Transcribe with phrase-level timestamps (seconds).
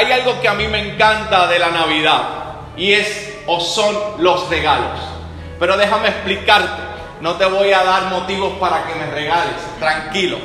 [0.00, 2.22] hay algo que a mí me encanta de la Navidad
[2.74, 4.98] y es o son los regalos.
[5.58, 6.82] Pero déjame explicarte,
[7.20, 10.40] no te voy a dar motivos para que me regales, tranquilos.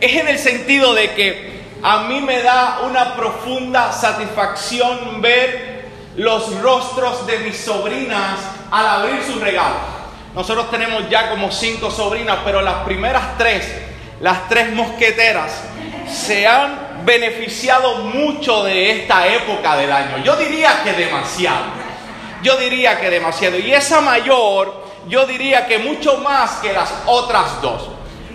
[0.00, 6.60] Es en el sentido de que a mí me da una profunda satisfacción ver los
[6.60, 8.38] rostros de mis sobrinas
[8.70, 9.80] al abrir sus regalos.
[10.34, 13.66] Nosotros tenemos ya como cinco sobrinas, pero las primeras tres,
[14.20, 15.52] las tres mosqueteras,
[16.06, 20.18] se han beneficiado mucho de esta época del año.
[20.24, 21.66] Yo diría que demasiado.
[22.42, 23.58] Yo diría que demasiado.
[23.58, 27.88] Y esa mayor, yo diría que mucho más que las otras dos.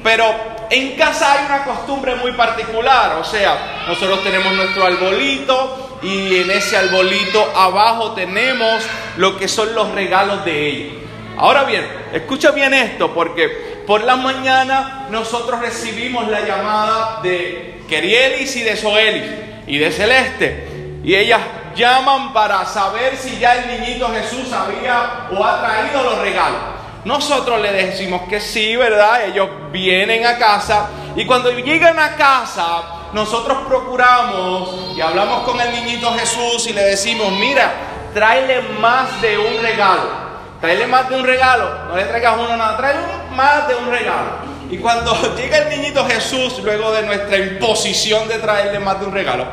[0.03, 0.25] Pero
[0.69, 3.17] en casa hay una costumbre muy particular.
[3.19, 8.83] O sea, nosotros tenemos nuestro arbolito y en ese arbolito abajo tenemos
[9.17, 10.93] lo que son los regalos de ella.
[11.37, 18.55] Ahora bien, escucha bien esto porque por la mañana nosotros recibimos la llamada de Kerielis
[18.55, 19.31] y de Soelis
[19.67, 20.99] y de Celeste.
[21.03, 21.41] Y ellas
[21.75, 26.59] llaman para saber si ya el niñito Jesús había o ha traído los regalos.
[27.05, 29.25] Nosotros le decimos que sí, ¿verdad?
[29.25, 35.71] Ellos vienen a casa y cuando llegan a casa, nosotros procuramos y hablamos con el
[35.71, 37.71] niñito Jesús y le decimos, mira,
[38.13, 40.27] tráele más de un regalo.
[40.59, 41.87] Tráele más de un regalo.
[41.87, 42.99] No le traigas uno nada, tráele
[43.35, 44.46] más de un regalo.
[44.69, 49.13] Y cuando llega el niñito Jesús, luego de nuestra imposición de traerle más de un
[49.13, 49.45] regalo,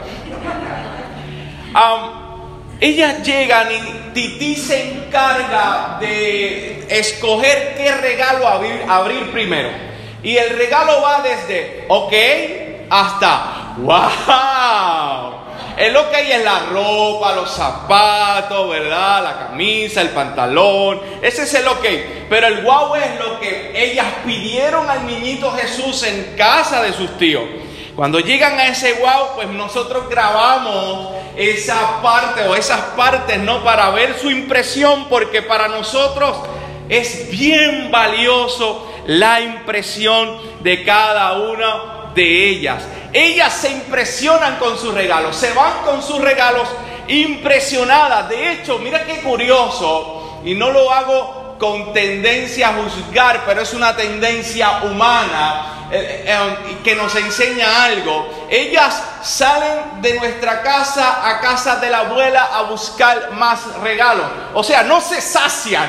[2.80, 9.70] ellas llegan y Titi se encarga de escoger qué regalo abrir, abrir primero.
[10.22, 12.12] Y el regalo va desde, ok,
[12.88, 15.43] hasta, wow.
[15.76, 19.24] El ok es la ropa, los zapatos, ¿verdad?
[19.24, 21.00] La camisa, el pantalón.
[21.20, 21.84] Ese es el ok.
[22.28, 27.18] Pero el wow es lo que ellas pidieron al niñito Jesús en casa de sus
[27.18, 27.44] tíos.
[27.96, 33.62] Cuando llegan a ese wow, pues nosotros grabamos esa parte o esas partes, ¿no?
[33.62, 36.36] Para ver su impresión, porque para nosotros
[36.88, 42.82] es bien valioso la impresión de cada una de ellas.
[43.12, 46.68] Ellas se impresionan con sus regalos, se van con sus regalos
[47.08, 48.28] impresionadas.
[48.28, 53.72] De hecho, mira qué curioso, y no lo hago con tendencia a juzgar, pero es
[53.72, 58.46] una tendencia humana eh, eh, que nos enseña algo.
[58.50, 64.26] Ellas salen de nuestra casa a casa de la abuela a buscar más regalos.
[64.54, 65.88] O sea, no se sacian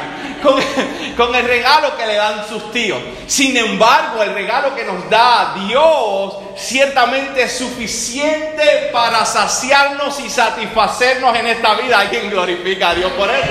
[1.18, 3.00] con, el regalo que le dan sus tíos.
[3.28, 11.38] Sin embargo, el regalo que nos da Dios ciertamente es suficiente para saciarnos y satisfacernos
[11.38, 12.00] en esta vida.
[12.00, 13.42] Alguien glorifica a Dios por él.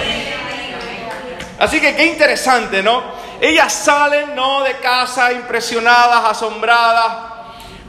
[1.59, 3.03] Así que qué interesante, ¿no?
[3.41, 7.35] Ellas salen, no, de casa impresionadas, asombradas.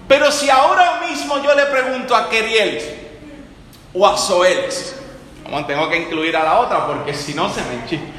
[0.07, 2.83] Pero si ahora mismo yo le pregunto a Kerielis
[3.93, 4.95] o a Zoelis,
[5.67, 8.14] tengo que incluir a la otra porque si no se me enchista.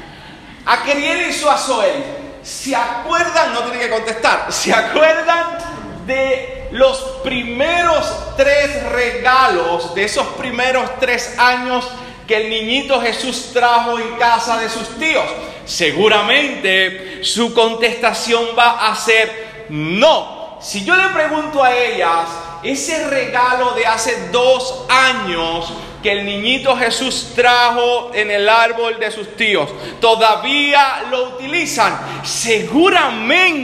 [0.67, 2.03] A Kerielis o a Zoelis,
[2.43, 3.53] ¿se acuerdan?
[3.53, 4.51] No tienen que contestar.
[4.51, 5.57] ¿Se acuerdan
[6.05, 11.87] de los primeros tres regalos de esos primeros tres años
[12.27, 15.25] que el niñito Jesús trajo en casa de sus tíos?
[15.65, 20.57] Seguramente su contestación va a ser no.
[20.61, 22.27] Si yo le pregunto a ellas,
[22.63, 29.11] ese regalo de hace dos años que el niñito Jesús trajo en el árbol de
[29.11, 29.69] sus tíos,
[29.99, 32.23] todavía lo utilizan.
[32.23, 33.63] Seguramente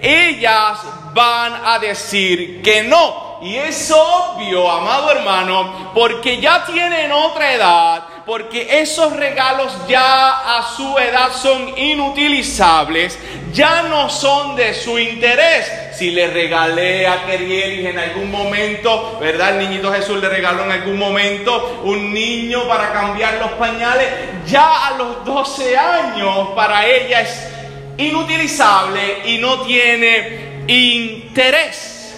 [0.00, 0.78] ellas
[1.12, 3.38] van a decir que no.
[3.42, 10.74] Y es obvio, amado hermano, porque ya tienen otra edad, porque esos regalos ya a
[10.76, 13.18] su edad son inutilizables,
[13.52, 15.70] ya no son de su interés.
[15.96, 19.58] Si le regalé a Kerielis en algún momento, ¿verdad?
[19.60, 24.08] El niñito Jesús le regaló en algún momento un niño para cambiar los pañales,
[24.46, 27.48] ya a los 12 años para ella es
[27.98, 32.14] inutilizable y no tiene interés.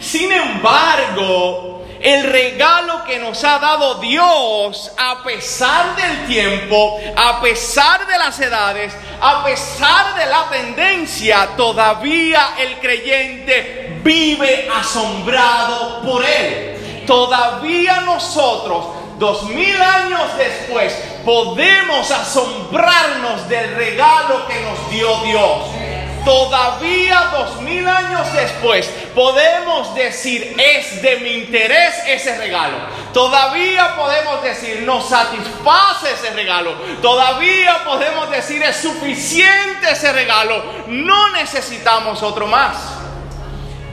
[0.00, 8.06] Sin embargo, el regalo que nos ha dado Dios, a pesar del tiempo, a pesar
[8.06, 17.04] de las edades, a pesar de la tendencia, todavía el creyente vive asombrado por él.
[17.06, 18.86] Todavía nosotros,
[19.18, 20.92] dos mil años después,
[21.24, 26.01] podemos asombrarnos del regalo que nos dio Dios.
[26.24, 32.76] Todavía dos mil años después podemos decir es de mi interés ese regalo.
[33.12, 36.74] Todavía podemos decir nos satisface ese regalo.
[37.00, 40.62] Todavía podemos decir es suficiente ese regalo.
[40.86, 42.76] No necesitamos otro más.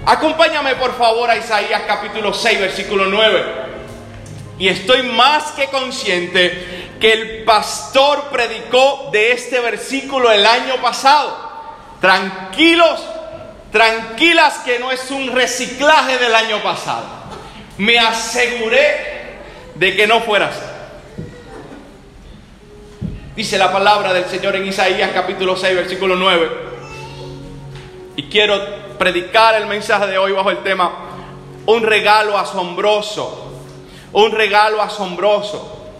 [0.05, 3.69] Acompáñame por favor a Isaías capítulo 6, versículo 9.
[4.59, 11.48] Y estoy más que consciente que el pastor predicó de este versículo el año pasado.
[12.01, 13.03] Tranquilos,
[13.71, 17.05] tranquilas que no es un reciclaje del año pasado.
[17.77, 19.39] Me aseguré
[19.75, 20.59] de que no fuera así.
[23.35, 26.49] Dice la palabra del Señor en Isaías capítulo 6, versículo 9.
[28.17, 28.59] Y quiero
[28.97, 30.91] predicar el mensaje de hoy bajo el tema
[31.65, 33.45] un regalo asombroso.
[34.11, 35.93] Un regalo asombroso.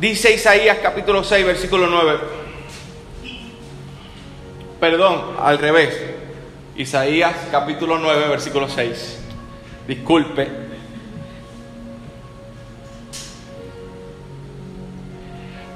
[0.00, 2.39] Dice Isaías capítulo 6, versículo 9.
[4.80, 5.94] Perdón, al revés.
[6.74, 9.18] Isaías capítulo 9, versículo 6.
[9.86, 10.70] Disculpe,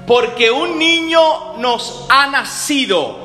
[0.07, 3.17] Porque un niño nos ha nacido,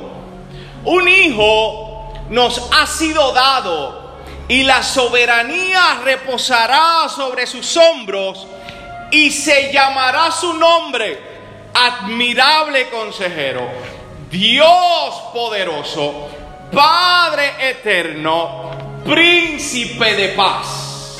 [0.84, 4.16] un hijo nos ha sido dado,
[4.48, 8.46] y la soberanía reposará sobre sus hombros,
[9.10, 11.20] y se llamará su nombre,
[11.74, 13.68] admirable consejero,
[14.30, 16.28] Dios poderoso,
[16.72, 18.70] Padre eterno,
[19.04, 21.18] príncipe de paz.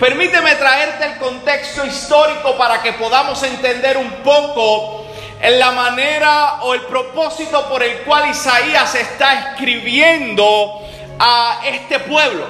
[0.00, 5.06] Permíteme traerte el contexto histórico para que podamos entender un poco
[5.48, 10.82] la manera o el propósito por el cual Isaías está escribiendo
[11.20, 12.44] a este pueblo.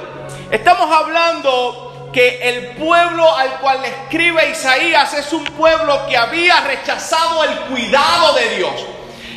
[0.51, 6.59] Estamos hablando que el pueblo al cual le escribe Isaías es un pueblo que había
[6.63, 8.73] rechazado el cuidado de Dios.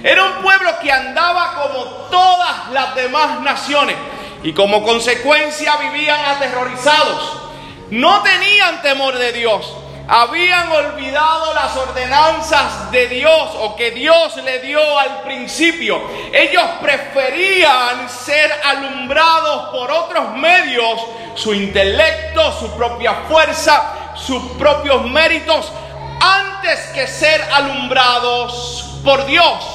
[0.05, 3.95] Era un pueblo que andaba como todas las demás naciones
[4.43, 7.45] y como consecuencia vivían aterrorizados
[7.89, 9.73] no tenían temor de Dios.
[10.07, 15.99] Habían olvidado las ordenanzas de Dios o que Dios le dio al principio.
[16.31, 21.01] Ellos preferían ser alumbrados por otros medios,
[21.33, 25.71] su intelecto, su propia fuerza, sus propios méritos,
[26.19, 29.74] antes que ser alumbrados por Dios.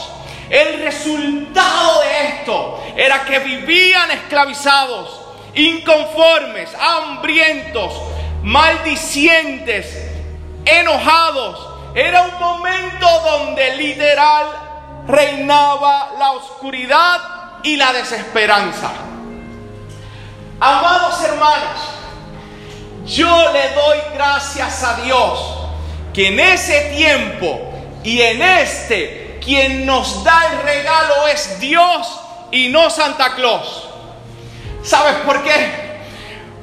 [0.51, 5.21] El resultado de esto era que vivían esclavizados
[5.55, 7.93] inconformes, hambrientos,
[8.43, 9.87] maldicientes,
[10.65, 11.69] enojados.
[11.95, 14.47] Era un momento donde literal
[15.07, 17.21] reinaba la oscuridad
[17.63, 18.91] y la desesperanza.
[20.59, 21.81] Amados hermanos,
[23.07, 25.59] yo le doy gracias a Dios
[26.13, 27.73] que en ese tiempo
[28.03, 32.21] y en este quien nos da el regalo es Dios
[32.51, 33.89] y no Santa Claus.
[34.83, 35.91] ¿Sabes por qué?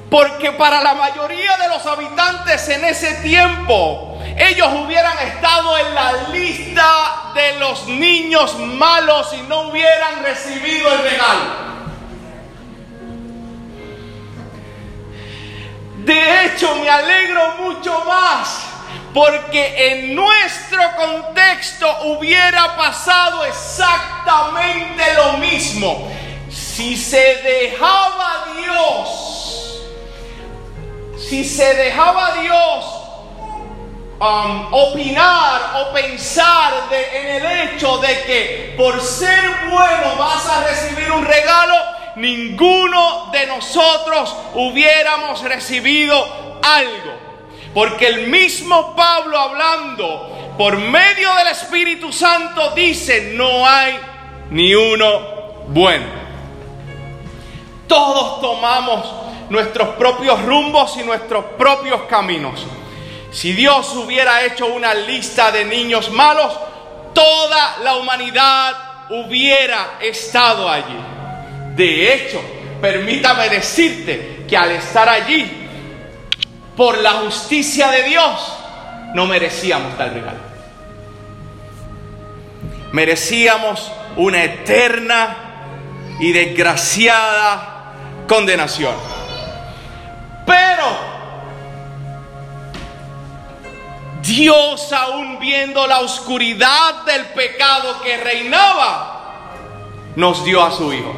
[0.09, 6.13] Porque para la mayoría de los habitantes en ese tiempo, ellos hubieran estado en la
[6.31, 11.67] lista de los niños malos y no hubieran recibido el regalo.
[16.05, 18.66] De hecho, me alegro mucho más
[19.17, 26.07] porque en nuestro contexto hubiera pasado exactamente lo mismo
[26.51, 29.81] si se dejaba Dios,
[31.17, 32.85] si se dejaba Dios
[34.19, 41.11] um, opinar o pensar en el hecho de que por ser bueno vas a recibir
[41.11, 41.73] un regalo,
[42.17, 47.26] ninguno de nosotros hubiéramos recibido algo.
[47.73, 53.99] Porque el mismo Pablo hablando por medio del Espíritu Santo dice, no hay
[54.49, 56.05] ni uno bueno.
[57.87, 59.05] Todos tomamos
[59.49, 62.65] nuestros propios rumbos y nuestros propios caminos.
[63.31, 66.57] Si Dios hubiera hecho una lista de niños malos,
[67.13, 68.75] toda la humanidad
[69.09, 70.97] hubiera estado allí.
[71.75, 72.41] De hecho,
[72.81, 75.56] permítame decirte que al estar allí,
[76.77, 78.53] por la justicia de Dios,
[79.15, 80.39] no merecíamos tal regalo.
[82.91, 85.37] Merecíamos una eterna
[86.19, 87.93] y desgraciada
[88.27, 88.93] condenación.
[90.45, 90.85] Pero
[94.21, 99.45] Dios, aún viendo la oscuridad del pecado que reinaba,
[100.15, 101.15] nos dio a su Hijo.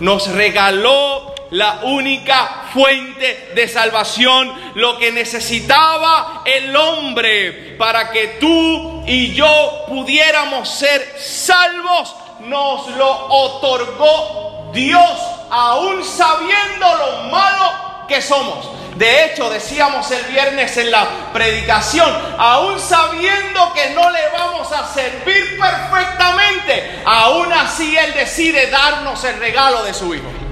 [0.00, 9.04] Nos regaló la única fuente de salvación, lo que necesitaba el hombre para que tú
[9.06, 15.18] y yo pudiéramos ser salvos, nos lo otorgó Dios,
[15.50, 18.70] aún sabiendo lo malo que somos.
[18.96, 24.92] De hecho, decíamos el viernes en la predicación, aún sabiendo que no le vamos a
[24.92, 30.45] servir perfectamente, aún así Él decide darnos el regalo de su Hijo.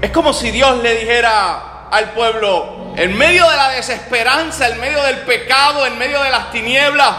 [0.00, 5.02] Es como si Dios le dijera al pueblo, en medio de la desesperanza, en medio
[5.02, 7.16] del pecado, en medio de las tinieblas,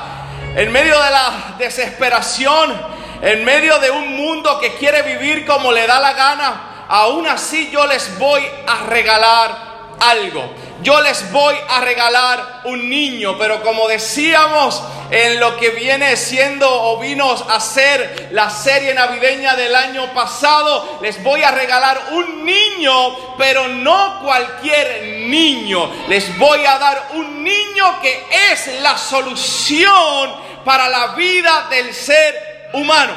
[0.55, 2.81] en medio de la desesperación,
[3.21, 7.69] en medio de un mundo que quiere vivir como le da la gana, aún así
[7.71, 9.57] yo les voy a regalar
[9.99, 10.51] algo.
[10.81, 16.67] Yo les voy a regalar un niño, pero como decíamos en lo que viene siendo
[16.67, 22.43] o vino a ser la serie navideña del año pasado, les voy a regalar un
[22.43, 25.91] niño, pero no cualquier niño.
[26.07, 30.33] Les voy a dar un niño que es la solución
[30.65, 33.13] para la vida del ser humano.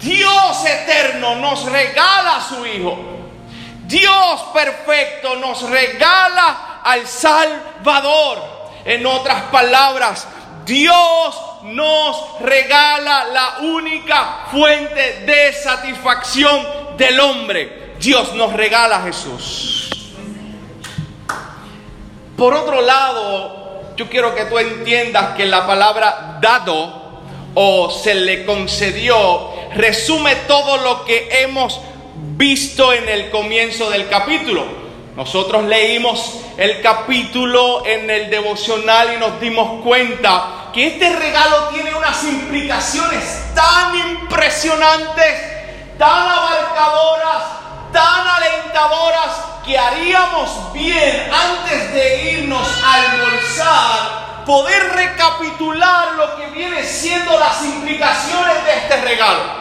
[0.00, 3.11] Dios eterno nos regala a su Hijo
[3.92, 8.38] Dios perfecto nos regala al Salvador.
[8.86, 10.26] En otras palabras,
[10.64, 17.96] Dios nos regala la única fuente de satisfacción del hombre.
[18.00, 19.90] Dios nos regala a Jesús.
[22.34, 27.20] Por otro lado, yo quiero que tú entiendas que la palabra dado
[27.54, 31.80] o se le concedió resume todo lo que hemos
[32.36, 34.64] visto en el comienzo del capítulo.
[35.16, 41.94] Nosotros leímos el capítulo en el devocional y nos dimos cuenta que este regalo tiene
[41.94, 45.34] unas implicaciones tan impresionantes,
[45.98, 47.42] tan abarcadoras,
[47.92, 56.82] tan alentadoras, que haríamos bien antes de irnos a almorzar, poder recapitular lo que viene
[56.82, 59.51] siendo las implicaciones de este regalo.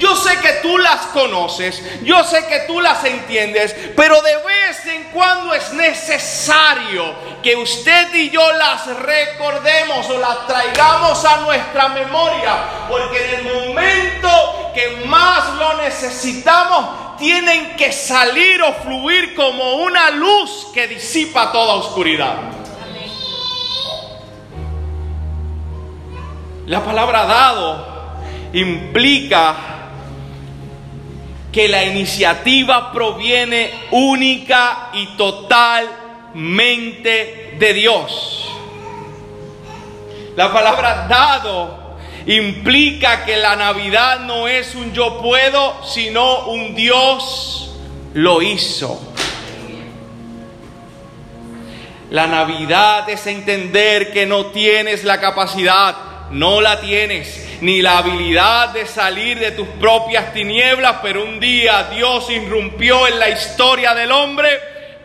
[0.00, 4.86] Yo sé que tú las conoces, yo sé que tú las entiendes, pero de vez
[4.86, 7.04] en cuando es necesario
[7.42, 13.52] que usted y yo las recordemos o las traigamos a nuestra memoria, porque en el
[13.52, 21.52] momento que más lo necesitamos, tienen que salir o fluir como una luz que disipa
[21.52, 22.36] toda oscuridad.
[26.64, 27.86] La palabra dado
[28.54, 29.70] implica
[31.52, 36.34] que la iniciativa proviene única y totalmente
[37.58, 38.48] de Dios.
[40.36, 47.74] La palabra dado implica que la Navidad no es un yo puedo, sino un Dios
[48.14, 49.00] lo hizo.
[52.10, 55.96] La Navidad es entender que no tienes la capacidad,
[56.30, 61.88] no la tienes ni la habilidad de salir de tus propias tinieblas, pero un día
[61.94, 64.48] Dios irrumpió en la historia del hombre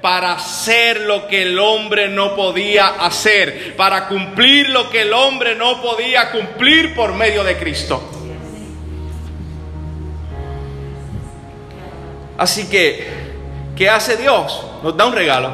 [0.01, 5.55] para hacer lo que el hombre no podía hacer, para cumplir lo que el hombre
[5.55, 8.11] no podía cumplir por medio de Cristo.
[12.37, 13.07] Así que,
[13.75, 14.65] ¿qué hace Dios?
[14.83, 15.51] Nos da un regalo.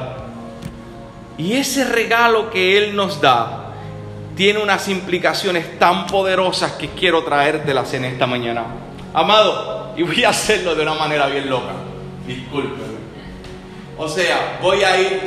[1.38, 3.61] Y ese regalo que Él nos da
[4.41, 8.65] tiene unas implicaciones tan poderosas que quiero traértelas en esta mañana.
[9.13, 11.74] Amado, y voy a hacerlo de una manera bien loca,
[12.25, 12.98] discúlpeme.
[14.00, 15.19] O sea, voy a ir,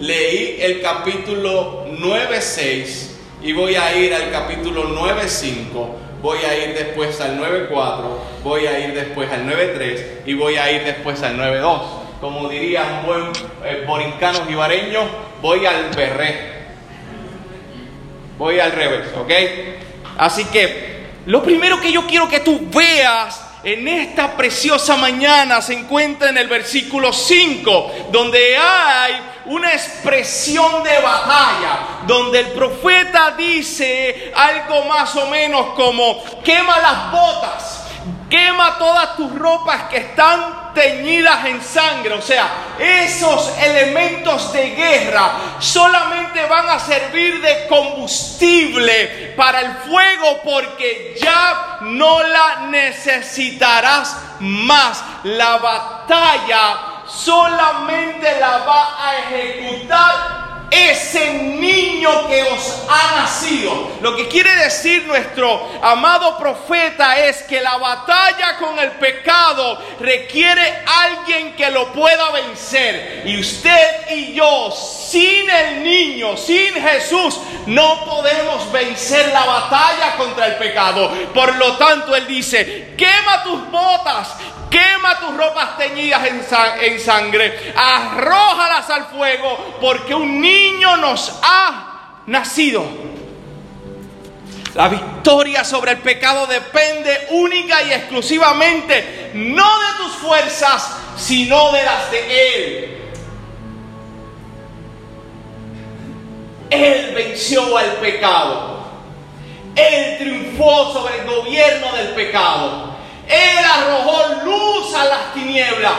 [0.00, 5.88] leí el capítulo 9.6 y voy a ir al capítulo 9.5,
[6.20, 8.02] voy a ir después al 9.4,
[8.42, 11.82] voy a ir después al 9.3 y voy a ir después al 9.2.
[12.20, 13.32] Como diría un buen
[13.64, 15.02] eh, jibareño,
[15.40, 16.59] voy al berré
[18.40, 19.30] Voy al revés, ¿ok?
[20.16, 25.74] Así que lo primero que yo quiero que tú veas en esta preciosa mañana se
[25.74, 34.32] encuentra en el versículo 5, donde hay una expresión de batalla, donde el profeta dice
[34.34, 37.79] algo más o menos como, quema las botas,
[38.30, 42.14] quema todas tus ropas que están teñidas en sangre.
[42.14, 50.40] O sea, esos elementos de guerra solamente van a servir de combustible para el fuego
[50.42, 55.04] porque ya no la necesitarás más.
[55.24, 63.90] La batalla solamente la va a ejecutar ese niño que os ha nacido.
[64.00, 70.82] Lo que quiere decir nuestro amado profeta es que la batalla con el pecado requiere
[70.86, 73.22] alguien que lo pueda vencer.
[73.26, 80.46] Y usted y yo sin el niño, sin Jesús, no podemos vencer la batalla contra
[80.46, 81.10] el pecado.
[81.34, 84.36] Por lo tanto, Él dice, quema tus botas,
[84.70, 86.22] quema tus ropas teñidas
[86.80, 92.84] en, sangre, arrójalas al fuego, porque un niño nos ha nacido.
[94.74, 101.84] La victoria sobre el pecado depende única y exclusivamente no de tus fuerzas, sino de
[101.84, 103.00] las de Él.
[106.70, 108.78] Él venció al pecado.
[109.74, 112.94] Él triunfó sobre el gobierno del pecado.
[113.28, 114.39] Él arrojó
[114.94, 115.92] a las tinieblas.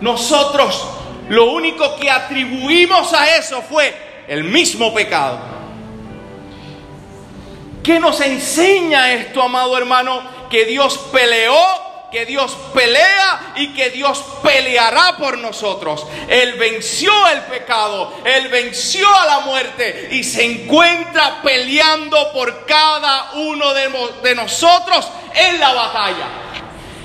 [0.00, 0.84] Nosotros
[1.28, 5.38] lo único que atribuimos a eso fue el mismo pecado.
[7.82, 10.22] ¿Qué nos enseña esto, amado hermano?
[10.50, 11.54] Que Dios peleó
[12.10, 16.06] que Dios pelea y que Dios peleará por nosotros.
[16.28, 23.32] Él venció el pecado, Él venció a la muerte y se encuentra peleando por cada
[23.34, 26.26] uno de nosotros en la batalla.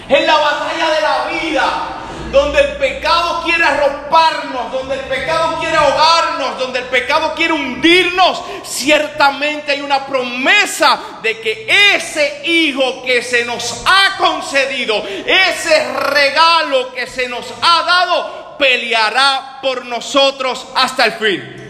[0.07, 1.95] En la batalla de la vida,
[2.31, 8.43] donde el pecado quiere arroparnos, donde el pecado quiere ahogarnos, donde el pecado quiere hundirnos,
[8.63, 16.93] ciertamente hay una promesa de que ese hijo que se nos ha concedido, ese regalo
[16.93, 21.67] que se nos ha dado, peleará por nosotros hasta el fin.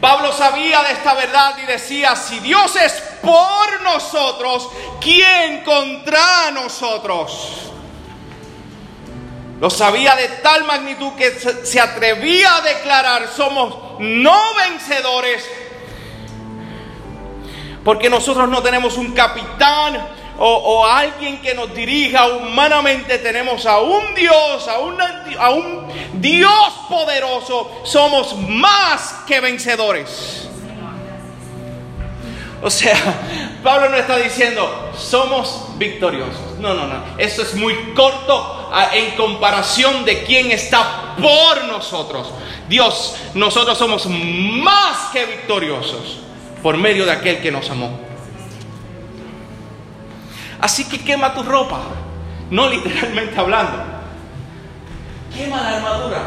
[0.00, 4.68] Pablo sabía de esta verdad y decía, si Dios es por nosotros,
[5.00, 7.68] ¿quién contra nosotros?
[9.60, 15.44] Lo sabía de tal magnitud que se atrevía a declarar, somos no vencedores,
[17.82, 24.14] porque nosotros no tenemos un capitán o, alguien que nos dirija humanamente, tenemos a un
[24.14, 30.48] Dios, a, un Dios poderoso, somos más que vencedores.
[32.62, 32.96] O sea,
[33.62, 36.58] Pablo no está diciendo, somos victoriosos.
[36.58, 37.02] No, no, no.
[37.18, 42.28] Eso es muy corto en comparación de quién está por nosotros.
[42.68, 46.18] Dios, nosotros somos más que victoriosos
[46.62, 48.07] por medio de aquel que nos amó.
[50.60, 51.80] Así que quema tu ropa,
[52.50, 53.84] no literalmente hablando.
[55.34, 56.22] Quema la armadura.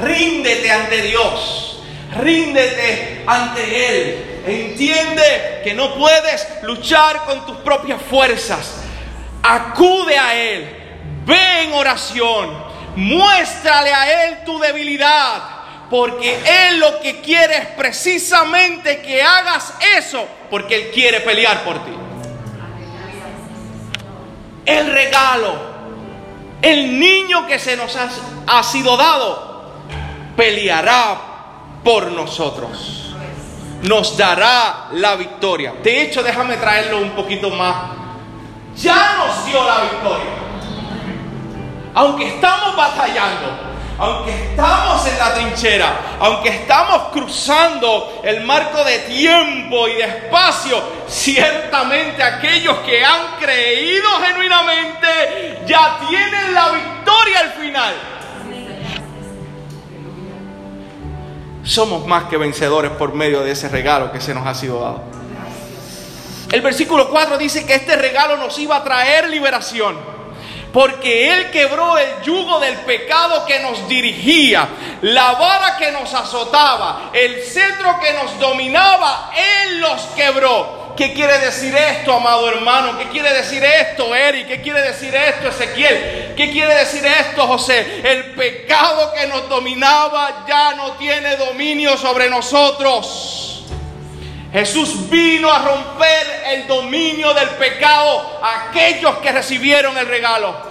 [0.00, 1.82] Ríndete ante Dios.
[2.16, 4.42] Ríndete ante Él.
[4.46, 8.82] Entiende que no puedes luchar con tus propias fuerzas.
[9.42, 10.76] Acude a Él.
[11.26, 12.56] Ve en oración.
[12.96, 15.42] Muéstrale a Él tu debilidad.
[15.90, 20.26] Porque Él lo que quiere es precisamente que hagas eso.
[20.48, 22.07] Porque Él quiere pelear por ti.
[24.68, 25.54] El regalo.
[26.60, 29.72] El niño que se nos ha, sido dado.
[30.36, 31.18] Peleará
[31.82, 33.04] por nosotros
[33.82, 35.74] nos dará la victoria.
[35.82, 37.76] De hecho, déjame traerlo un poquito más.
[38.76, 40.30] Ya nos dio la victoria.
[41.94, 43.67] Aunque estamos batallando,
[43.98, 50.82] aunque estamos en la trinchera, aunque estamos cruzando el marco de tiempo y de espacio,
[51.08, 57.94] ciertamente aquellos que han creído genuinamente ya tienen la victoria al final.
[61.68, 65.02] somos más que vencedores por medio de ese regalo que se nos ha sido dado.
[66.50, 70.17] El versículo 4 dice que este regalo nos iba a traer liberación.
[70.78, 74.68] Porque Él quebró el yugo del pecado que nos dirigía,
[75.02, 79.32] la vara que nos azotaba, el centro que nos dominaba,
[79.64, 80.94] Él los quebró.
[80.96, 82.96] ¿Qué quiere decir esto, amado hermano?
[82.96, 84.46] ¿Qué quiere decir esto, Eric?
[84.46, 86.34] ¿Qué quiere decir esto, Ezequiel?
[86.36, 88.00] ¿Qué quiere decir esto, José?
[88.04, 93.64] El pecado que nos dominaba ya no tiene dominio sobre nosotros.
[94.52, 100.67] Jesús vino a romper el dominio del pecado a aquellos que recibieron el regalo.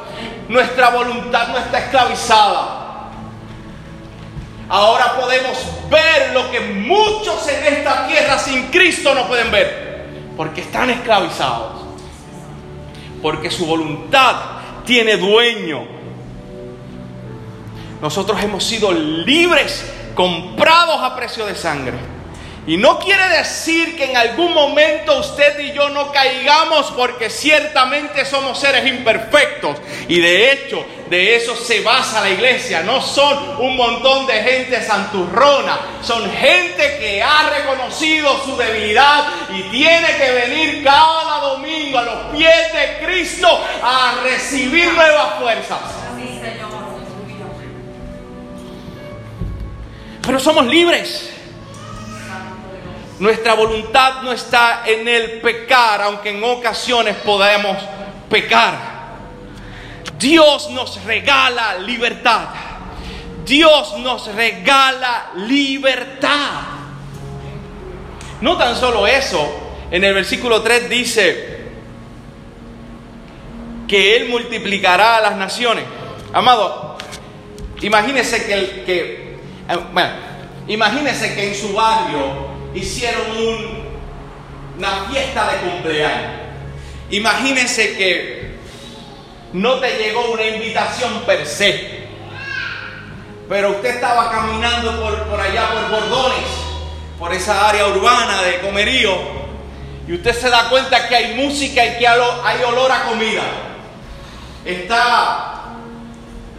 [0.50, 2.78] Nuestra voluntad no está esclavizada.
[4.70, 5.58] Ahora podemos
[5.90, 9.88] ver lo que muchos en esta tierra sin Cristo no pueden ver
[10.38, 11.82] porque están esclavizados,
[13.22, 14.36] porque su voluntad
[14.86, 15.84] tiene dueño.
[18.02, 21.98] Nosotros hemos sido libres, comprados a precio de sangre.
[22.68, 28.26] Y no quiere decir que en algún momento usted y yo no caigamos porque ciertamente
[28.26, 29.78] somos seres imperfectos.
[30.10, 32.84] Y de hecho, de eso se basa la iglesia.
[32.84, 35.80] No son un montón de gente santurrona.
[36.02, 42.36] Son gente que ha reconocido su debilidad y tiene que venir cada domingo a los
[42.36, 43.48] pies de Cristo
[43.82, 45.80] a recibir nuevas fuerzas.
[50.22, 51.37] Pero somos libres.
[53.20, 57.78] Nuestra voluntad no está en el pecar, aunque en ocasiones podemos
[58.30, 58.98] pecar.
[60.20, 62.48] Dios nos regala libertad.
[63.44, 66.62] Dios nos regala libertad.
[68.42, 69.50] No tan solo eso,
[69.90, 71.58] en el versículo 3 dice
[73.88, 75.86] que Él multiplicará a las naciones.
[76.34, 76.98] Amado,
[77.82, 79.38] imagínese que, que
[79.70, 80.10] eh, bueno,
[80.68, 82.47] imagínese que en su barrio
[82.78, 83.24] hicieron
[84.78, 86.32] una fiesta de cumpleaños.
[87.10, 88.58] Imagínese que
[89.54, 92.06] no te llegó una invitación per se,
[93.48, 96.48] pero usted estaba caminando por, por allá por Bordones,
[97.18, 99.16] por esa área urbana de comerío,
[100.08, 103.44] y usted se da cuenta que hay música y que hay olor a comida.
[104.64, 105.64] Está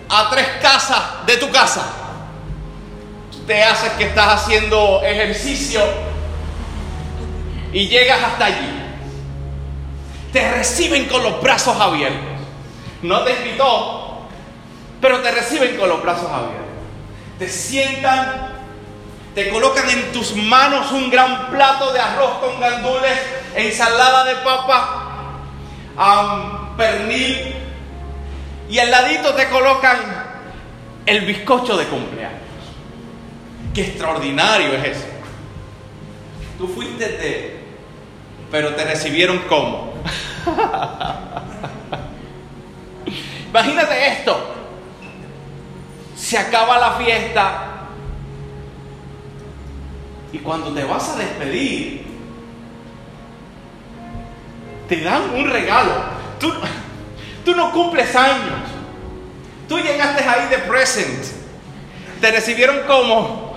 [0.09, 1.98] a tres casas de tu casa.
[3.49, 5.81] Usted hace que estás haciendo ejercicio
[7.73, 8.79] y llegas hasta allí.
[10.35, 12.43] Te reciben con los brazos abiertos.
[13.01, 14.27] No te invitó,
[15.01, 16.67] pero te reciben con los brazos abiertos.
[17.39, 18.53] Te sientan,
[19.35, 23.19] te colocan en tus manos un gran plato de arroz con gandules,
[23.55, 25.39] ensalada de papa,
[26.77, 27.55] pernil
[28.69, 29.97] y al ladito te colocan
[31.07, 32.48] el bizcocho de cumpleaños.
[33.81, 35.07] Extraordinario es eso.
[36.59, 37.59] Tú fuiste de,
[38.51, 39.95] pero te recibieron como.
[43.49, 44.55] Imagínate esto.
[46.17, 47.69] Se acaba la fiesta
[50.33, 52.07] y cuando te vas a despedir,
[54.89, 55.93] te dan un regalo.
[56.41, 56.53] Tú,
[57.45, 58.69] tú no cumples años.
[59.69, 61.25] Tú llegaste ahí de present.
[62.21, 63.48] Te recibieron como.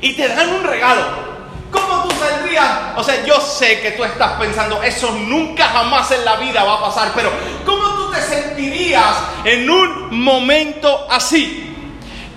[0.00, 1.34] Y te dan un regalo.
[1.70, 2.70] ¿Cómo tú saldrías?
[2.96, 6.74] O sea, yo sé que tú estás pensando, eso nunca jamás en la vida va
[6.74, 7.32] a pasar, pero
[7.66, 11.74] ¿cómo tú te sentirías en un momento así?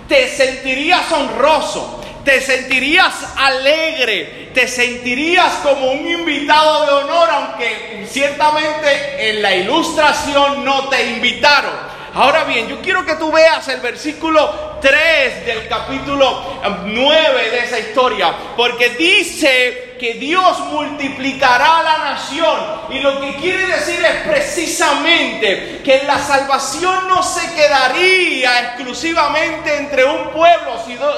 [0.07, 2.01] ¿Te sentirías honroso?
[2.23, 4.51] ¿Te sentirías alegre?
[4.53, 11.96] ¿Te sentirías como un invitado de honor, aunque ciertamente en la ilustración no te invitaron?
[12.17, 17.77] Ahora bien, yo quiero que tú veas el versículo 3 del capítulo 9 de esa
[17.77, 22.59] historia, porque dice que Dios multiplicará la nación.
[22.89, 30.03] Y lo que quiere decir es precisamente que la salvación no se quedaría exclusivamente entre
[30.03, 30.73] un pueblo,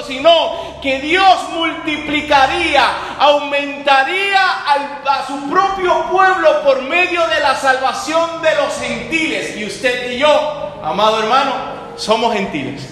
[0.06, 2.84] sino que Dios multiplicaría,
[3.18, 9.56] aumentaría a su propio pueblo por medio de la salvación de los gentiles.
[9.56, 11.54] Y usted y yo, amado hermano,
[11.96, 12.88] somos gentiles.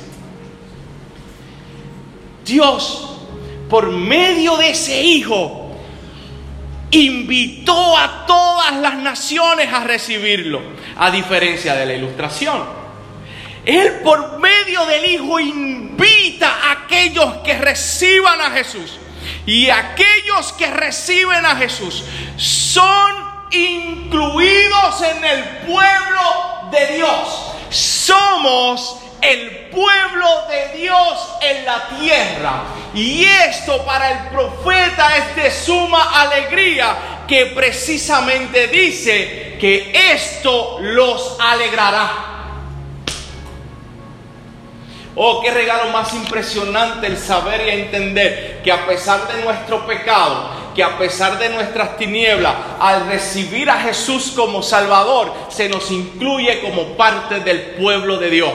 [2.45, 3.17] Dios,
[3.69, 5.75] por medio de ese Hijo,
[6.91, 10.61] invitó a todas las naciones a recibirlo,
[10.97, 12.63] a diferencia de la ilustración.
[13.65, 18.99] Él por medio del Hijo invita a aquellos que reciban a Jesús.
[19.45, 22.03] Y aquellos que reciben a Jesús
[22.37, 27.56] son incluidos en el pueblo de Dios.
[27.69, 32.63] Somos el pueblo de Dios en la tierra.
[32.93, 36.95] Y esto para el profeta es de suma alegría,
[37.27, 42.27] que precisamente dice que esto los alegrará.
[45.19, 50.51] Oh, qué regalo más impresionante el saber y entender que a pesar de nuestro pecado,
[50.77, 56.61] que a pesar de nuestras tinieblas, al recibir a Jesús como Salvador, se nos incluye
[56.61, 58.51] como parte del pueblo de Dios.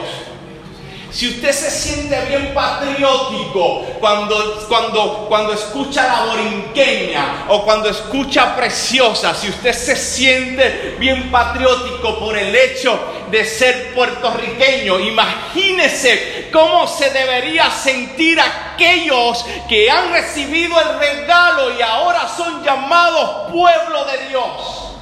[1.13, 8.55] Si usted se siente bien patriótico cuando, cuando, cuando escucha la borinqueña o cuando escucha
[8.55, 12.99] preciosa, si usted se siente bien patriótico por el hecho
[13.29, 21.81] de ser puertorriqueño, imagínese cómo se debería sentir aquellos que han recibido el regalo y
[21.83, 24.95] ahora son llamados pueblo de Dios.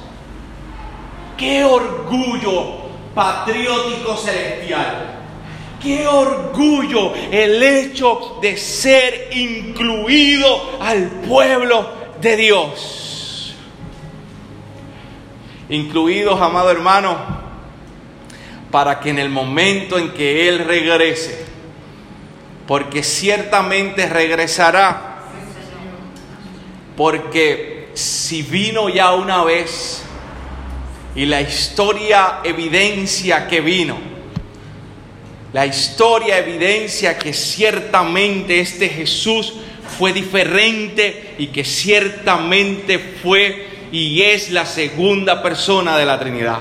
[1.38, 2.82] Qué orgullo
[3.14, 5.21] patriótico celestial.
[5.82, 11.90] Qué orgullo el hecho de ser incluido al pueblo
[12.20, 13.56] de Dios.
[15.68, 17.16] Incluidos, amado hermano,
[18.70, 21.44] para que en el momento en que Él regrese,
[22.68, 25.24] porque ciertamente regresará,
[26.96, 30.04] porque si vino ya una vez
[31.16, 34.11] y la historia evidencia que vino,
[35.52, 39.54] La historia evidencia que ciertamente este Jesús
[39.98, 46.60] fue diferente y que ciertamente fue y es la segunda persona de la Trinidad.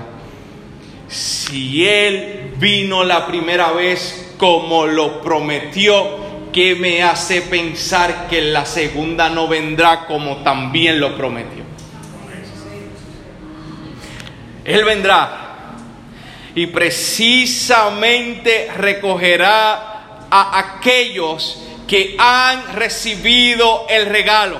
[1.07, 6.17] Si Él vino la primera vez como lo prometió,
[6.51, 11.63] ¿qué me hace pensar que la segunda no vendrá como también lo prometió?
[14.65, 15.50] Él vendrá
[16.55, 24.59] y precisamente recogerá a aquellos que han recibido el regalo,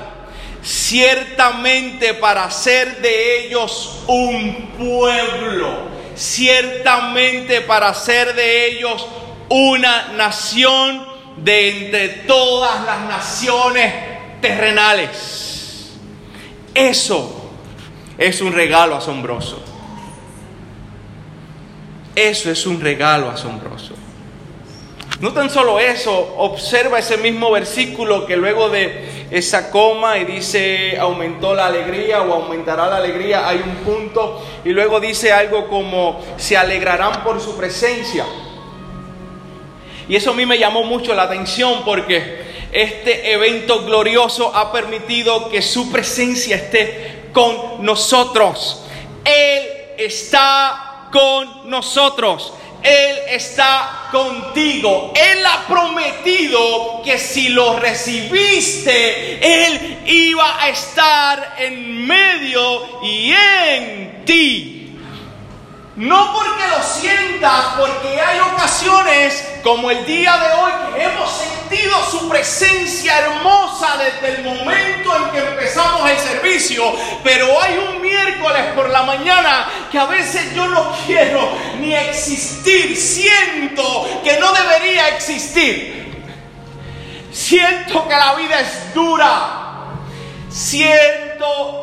[0.62, 9.06] ciertamente para hacer de ellos un pueblo, ciertamente para hacer de ellos
[9.50, 11.06] una nación
[11.38, 13.94] de entre todas las naciones
[14.42, 15.92] terrenales.
[16.74, 17.52] Eso
[18.18, 19.71] es un regalo asombroso.
[22.16, 23.96] Eso es un regalo asombroso.
[25.22, 30.98] No tan solo eso, observa ese mismo versículo que luego de esa coma y dice
[31.00, 36.20] aumentó la alegría o aumentará la alegría, hay un punto y luego dice algo como
[36.38, 38.26] se alegrarán por su presencia.
[40.10, 45.50] Y eso a mí me llamó mucho la atención porque este evento glorioso ha permitido
[45.50, 48.86] que su presencia esté con nosotros.
[49.24, 49.68] Él
[50.00, 52.54] está con nosotros.
[52.84, 55.14] Él está contigo.
[55.16, 64.26] Él ha prometido que si lo recibiste, Él iba a estar en medio y en
[64.26, 64.81] ti.
[66.02, 71.96] No porque lo sientas, porque hay ocasiones como el día de hoy que hemos sentido
[72.10, 76.92] su presencia hermosa desde el momento en que empezamos el servicio,
[77.24, 81.48] pero hay un miércoles por la mañana que a veces yo no quiero
[81.80, 86.26] ni existir, siento que no debería existir.
[87.32, 89.60] Siento que la vida es dura.
[90.50, 91.31] Siento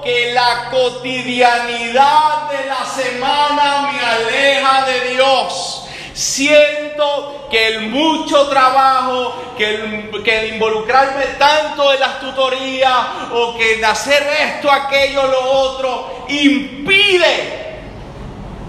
[0.02, 5.84] que la cotidianidad de la semana me aleja de Dios.
[6.12, 13.74] Siento que el mucho trabajo, que el, que involucrarme tanto en las tutorías o que
[13.74, 17.68] en hacer esto, aquello, lo otro, impide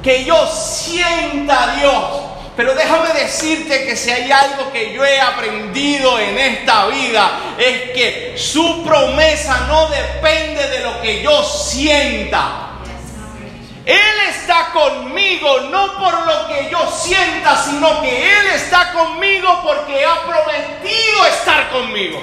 [0.04, 2.19] que yo sienta a Dios.
[2.60, 7.92] Pero déjame decirte que si hay algo que yo he aprendido en esta vida es
[7.92, 12.82] que su promesa no depende de lo que yo sienta.
[13.86, 20.04] Él está conmigo no por lo que yo sienta, sino que Él está conmigo porque
[20.04, 22.22] ha prometido estar conmigo.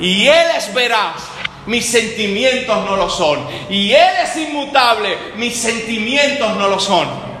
[0.00, 1.22] Y Él es veraz,
[1.66, 3.48] mis sentimientos no lo son.
[3.70, 7.33] Y Él es inmutable, mis sentimientos no lo son.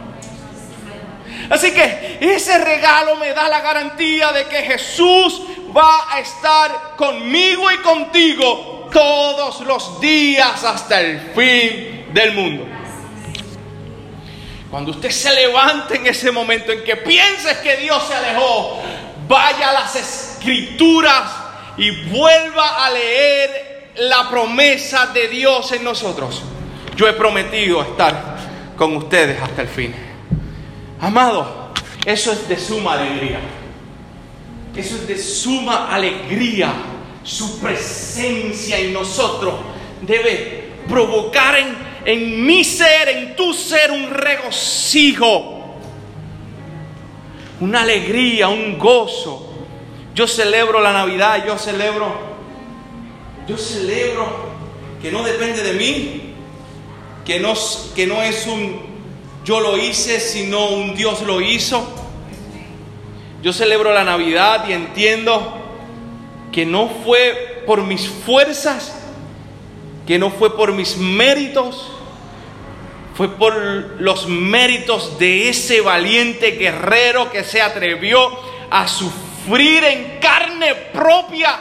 [1.50, 5.42] Así que ese regalo me da la garantía de que Jesús
[5.76, 12.66] va a estar conmigo y contigo todos los días hasta el fin del mundo.
[14.70, 18.82] Cuando usted se levante en ese momento en que pienses que Dios se alejó,
[19.28, 21.30] vaya a las escrituras
[21.76, 26.42] y vuelva a leer la promesa de Dios en nosotros.
[26.96, 28.36] Yo he prometido estar
[28.76, 30.03] con ustedes hasta el fin.
[31.04, 31.68] Amado,
[32.06, 33.38] eso es de suma alegría.
[34.74, 36.72] Eso es de suma alegría.
[37.22, 39.52] Su presencia en nosotros
[40.00, 45.74] debe provocar en, en mi ser, en tu ser, un regocijo,
[47.60, 49.52] una alegría, un gozo.
[50.14, 52.14] Yo celebro la Navidad, yo celebro,
[53.46, 54.26] yo celebro
[55.02, 56.34] que no depende de mí,
[57.26, 57.52] que no,
[57.94, 58.93] que no es un
[59.44, 61.86] yo lo hice, sino un Dios lo hizo.
[63.42, 65.60] Yo celebro la Navidad y entiendo
[66.50, 68.96] que no fue por mis fuerzas,
[70.06, 71.90] que no fue por mis méritos,
[73.14, 73.54] fue por
[74.00, 78.18] los méritos de ese valiente guerrero que se atrevió
[78.70, 81.58] a sufrir en carne propia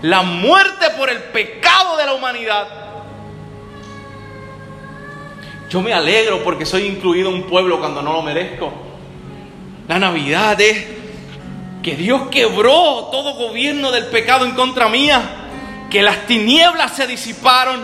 [0.00, 2.79] la muerte por el pecado de la humanidad
[5.70, 8.72] yo me alegro porque soy incluido en un pueblo cuando no lo merezco.
[9.86, 10.84] La Navidad es
[11.80, 15.22] que Dios quebró todo gobierno del pecado en contra mía,
[15.88, 17.80] que las tinieblas se disiparon.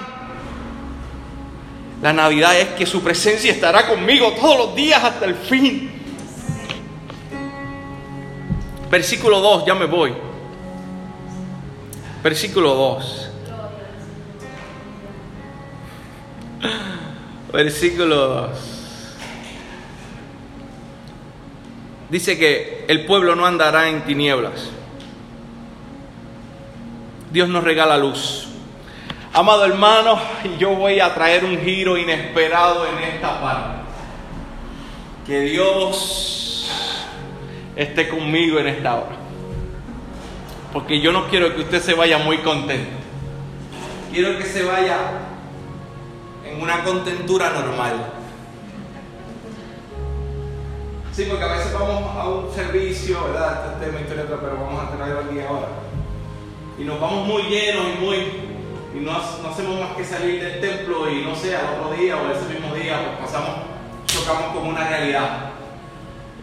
[2.02, 5.90] La Navidad es que su presencia estará conmigo todos los días hasta el fin.
[8.90, 10.12] Versículo 2, ya me voy.
[12.22, 13.25] Versículo 2.
[17.56, 18.50] Versículo 2.
[22.10, 24.68] dice que el pueblo no andará en tinieblas.
[27.32, 28.46] Dios nos regala luz.
[29.32, 30.20] Amado hermano,
[30.58, 33.80] yo voy a traer un giro inesperado en esta parte.
[35.26, 36.70] Que Dios
[37.74, 39.16] esté conmigo en esta hora.
[40.74, 42.98] Porque yo no quiero que usted se vaya muy contento.
[44.12, 44.98] Quiero que se vaya
[46.60, 48.12] una contentura normal.
[51.12, 53.72] Sí, porque a veces vamos a un servicio, ¿verdad?
[53.72, 55.68] Este tema historia, pero vamos a tenerlo aquí ahora.
[56.78, 58.16] Y nos vamos muy llenos y muy.
[58.94, 62.16] Y no, no, hacemos más que salir del templo y no sé, al otro día
[62.16, 63.56] o ese mismo día, pues pasamos,
[64.06, 65.50] chocamos con una realidad.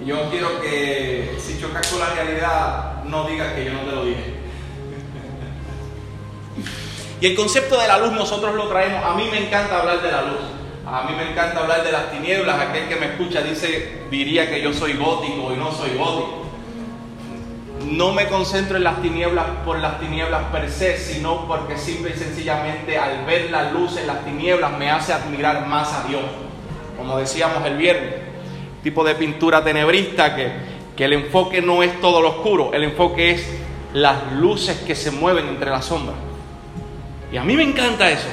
[0.01, 3.91] Y yo quiero que si chocas con la realidad, no digas que yo no te
[3.91, 4.32] lo dije.
[7.23, 9.01] Y el concepto de la luz nosotros lo traemos.
[9.01, 10.41] A mí me encanta hablar de la luz.
[10.85, 12.59] A mí me encanta hablar de las tinieblas.
[12.59, 16.43] Aquel que me escucha dice, diría que yo soy gótico y no soy gótico.
[17.89, 22.19] No me concentro en las tinieblas por las tinieblas per se, sino porque simple y
[22.19, 26.23] sencillamente al ver la luz en las tinieblas me hace admirar más a Dios.
[26.97, 28.15] Como decíamos el viernes,
[28.83, 30.51] tipo de pintura tenebrista que,
[30.97, 33.47] que el enfoque no es todo lo oscuro, el enfoque es
[33.93, 36.32] las luces que se mueven entre las sombras.
[37.33, 38.27] Y a mí me encanta eso.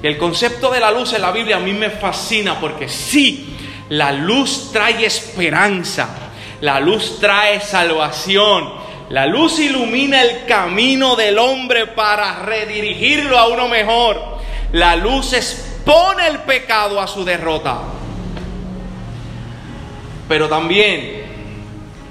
[0.00, 3.56] Y el concepto de la luz en la Biblia a mí me fascina porque sí,
[3.88, 6.08] la luz trae esperanza,
[6.60, 8.72] la luz trae salvación,
[9.10, 14.36] la luz ilumina el camino del hombre para redirigirlo a uno mejor.
[14.70, 17.78] La luz expone el pecado a su derrota.
[20.28, 21.24] Pero también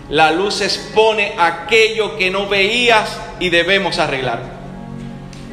[0.10, 4.55] la luz expone aquello que no veías y debemos arreglar.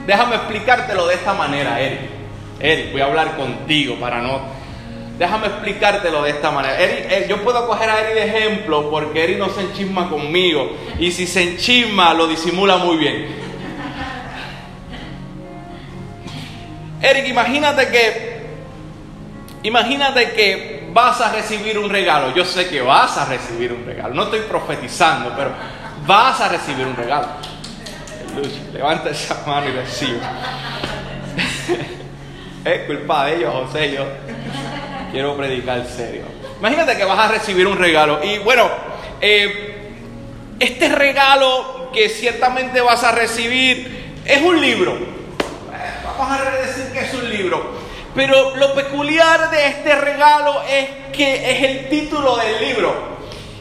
[0.07, 2.01] Déjame explicártelo de esta manera, Eric.
[2.61, 4.41] Eric, voy a hablar contigo para no...
[5.19, 6.81] Déjame explicártelo de esta manera.
[6.81, 10.77] Eric, yo puedo coger a Eric de ejemplo porque Eric no se enchisma conmigo.
[10.99, 13.27] Y si se enchisma, lo disimula muy bien.
[17.01, 18.33] Eric, imagínate que...
[19.65, 22.35] Imagínate que vas a recibir un regalo.
[22.35, 24.15] Yo sé que vas a recibir un regalo.
[24.15, 25.53] No estoy profetizando, pero
[26.07, 27.29] vas a recibir un regalo.
[28.73, 30.19] Levanta esa mano y recibe.
[32.65, 33.93] Es culpa de ellos, José.
[33.93, 34.05] Yo
[35.11, 36.23] quiero predicar serio.
[36.61, 38.21] Imagínate que vas a recibir un regalo.
[38.23, 38.71] Y bueno,
[39.21, 39.91] eh,
[40.61, 44.97] este regalo que ciertamente vas a recibir es un libro.
[46.05, 47.83] Vamos a decir que es un libro.
[48.15, 53.13] Pero lo peculiar de este regalo es que es el título del libro.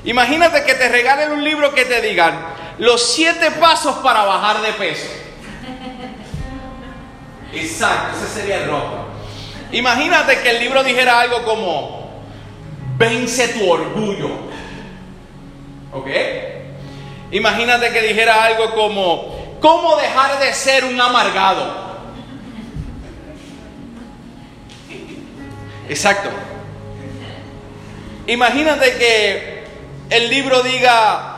[0.03, 4.73] Imagínate que te regalen un libro que te digan los siete pasos para bajar de
[4.73, 5.05] peso.
[7.53, 9.05] Exacto, ese sería el rostro.
[9.71, 12.23] Imagínate que el libro dijera algo como,
[12.97, 14.29] vence tu orgullo.
[15.91, 16.07] ¿Ok?
[17.29, 21.91] Imagínate que dijera algo como, ¿cómo dejar de ser un amargado?
[25.87, 26.29] Exacto.
[28.25, 29.65] Imagínate que
[30.09, 31.30] el libro diga,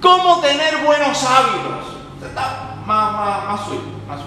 [0.00, 1.86] ¿cómo tener buenos hábitos?
[2.86, 3.68] Más, más, más
[4.08, 4.20] más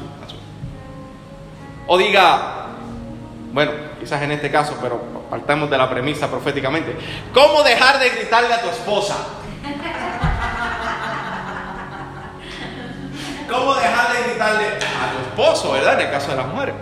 [1.86, 2.68] o diga,
[3.52, 6.96] bueno, quizás en este caso, pero partamos de la premisa proféticamente,
[7.34, 9.18] ¿cómo dejar de gritarle a tu esposa?
[13.50, 16.00] ¿Cómo dejar de gritarle a tu esposo, verdad?
[16.00, 16.76] En el caso de las mujeres.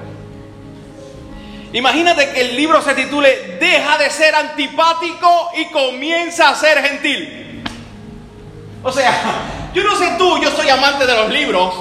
[1.73, 7.50] Imagínate que el libro se titule Deja de ser antipático y comienza a ser gentil.
[8.83, 11.73] O sea, yo no sé tú, yo soy amante de los libros,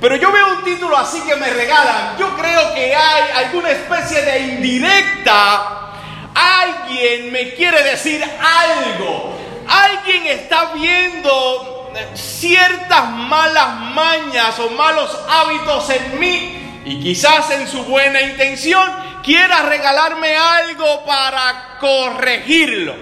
[0.00, 2.16] pero yo veo un título así que me regalan.
[2.18, 5.92] Yo creo que hay alguna especie de indirecta.
[6.34, 9.36] Alguien me quiere decir algo.
[9.66, 16.82] Alguien está viendo ciertas malas mañas o malos hábitos en mí.
[16.84, 18.88] Y quizás en su buena intención
[19.24, 22.94] quiera regalarme algo para corregirlo.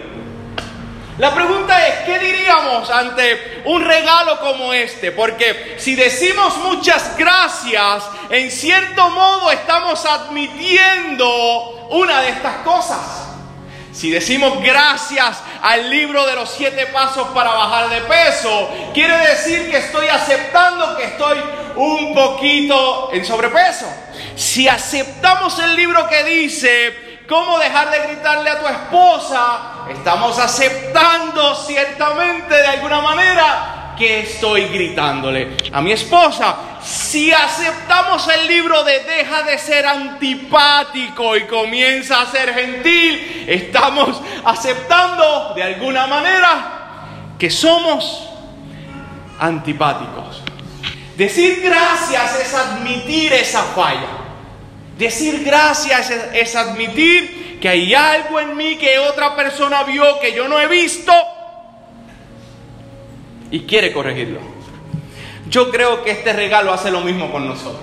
[1.19, 5.13] La pregunta es, ¿qué diríamos ante un regalo como este?
[5.13, 13.01] Porque si decimos muchas gracias, en cierto modo estamos admitiendo una de estas cosas.
[13.95, 19.71] Si decimos gracias al libro de los siete pasos para bajar de peso, quiere decir
[19.71, 21.39] que estoy aceptando que estoy
[21.77, 23.87] un poquito en sobrepeso.
[24.35, 29.87] Si aceptamos el libro que dice ¿Cómo dejar de gritarle a tu esposa?
[29.91, 36.55] Estamos aceptando ciertamente de alguna manera que estoy gritándole a mi esposa.
[36.85, 44.21] Si aceptamos el libro de deja de ser antipático y comienza a ser gentil, estamos
[44.45, 48.29] aceptando de alguna manera que somos
[49.41, 50.43] antipáticos.
[51.17, 54.26] Decir gracias es admitir esa falla.
[54.99, 60.49] Decir gracias es, admitir que hay algo en mí que otra persona vio que yo
[60.49, 61.13] no he visto
[63.51, 64.41] y quiere corregirlo.
[65.49, 67.83] Yo creo que este regalo hace lo mismo con nosotros.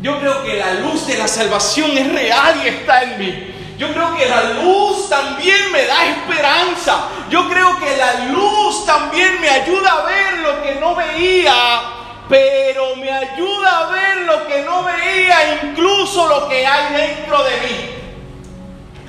[0.00, 3.54] Yo creo que la luz de la salvación es real y está en mí.
[3.78, 7.08] Yo creo que la luz también me da esperanza.
[7.30, 11.82] Yo creo que la luz también me ayuda a ver lo que no veía,
[12.28, 17.50] pero me ayuda a ver lo que no veía, incluso lo que hay dentro de
[17.50, 17.90] mí.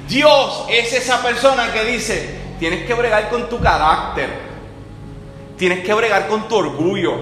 [0.07, 4.29] Dios es esa persona que dice, tienes que bregar con tu carácter,
[5.57, 7.15] tienes que bregar con tu orgullo,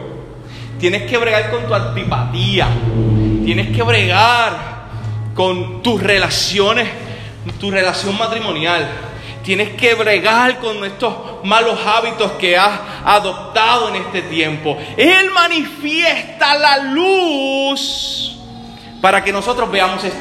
[0.79, 2.67] tienes que bregar con tu antipatía,
[3.45, 4.71] tienes que bregar
[5.35, 6.87] con tus relaciones
[7.59, 8.87] tu relación matrimonial.
[9.43, 14.77] Tienes que bregar con estos malos hábitos que has adoptado en este tiempo.
[14.95, 18.37] Él manifiesta la luz
[19.01, 20.19] para que nosotros veamos esto.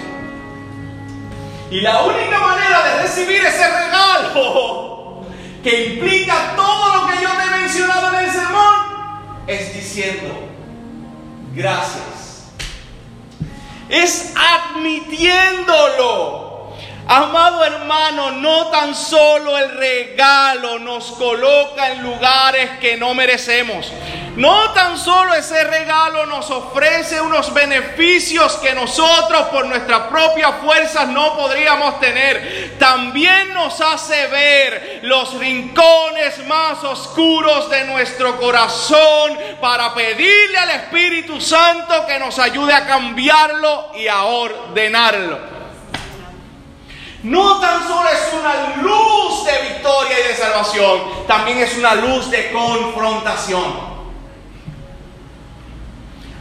[1.71, 5.21] Y la única manera de recibir ese regalo
[5.63, 8.75] que implica todo lo que yo te he mencionado en el sermón
[9.47, 10.49] es diciendo
[11.55, 12.51] gracias.
[13.89, 16.50] Es admitiéndolo.
[17.13, 23.93] Amado hermano, no tan solo el regalo nos coloca en lugares que no merecemos.
[24.37, 31.09] No tan solo ese regalo nos ofrece unos beneficios que nosotros por nuestras propias fuerzas
[31.09, 32.77] no podríamos tener.
[32.79, 41.41] También nos hace ver los rincones más oscuros de nuestro corazón para pedirle al Espíritu
[41.41, 45.60] Santo que nos ayude a cambiarlo y a ordenarlo
[47.23, 52.31] no tan solo es una luz de victoria y de salvación, también es una luz
[52.31, 53.91] de confrontación.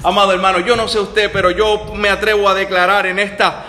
[0.01, 3.65] Amado hermano, yo no sé usted, pero yo me atrevo a declarar en esta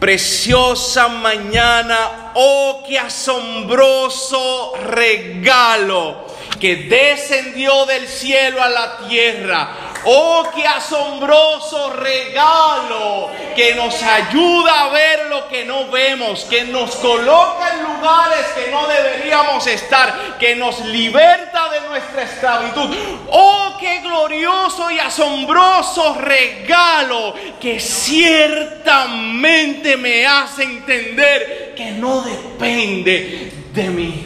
[0.00, 6.26] preciosa mañana, oh, qué asombroso regalo
[6.60, 14.90] que descendió del cielo a la tierra Oh, qué asombroso regalo que nos ayuda a
[14.90, 20.54] ver lo que no vemos, que nos coloca en lugares que no deberíamos estar, que
[20.56, 22.94] nos liberta de nuestra esclavitud.
[23.30, 33.90] Oh, qué glorioso y asombroso regalo que ciertamente me hace entender que no depende de
[33.90, 34.24] mí,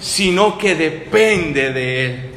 [0.00, 2.29] sino que depende de Él.